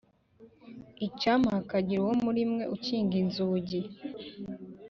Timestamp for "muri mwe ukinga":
2.23-3.15